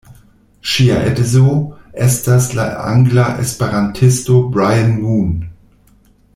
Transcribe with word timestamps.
Ŝia 0.69 0.95
edzo 1.09 1.43
estas 2.05 2.49
la 2.61 2.67
angla 2.93 3.27
esperantisto 3.45 4.41
Brian 4.57 4.99
Moon. 5.05 5.41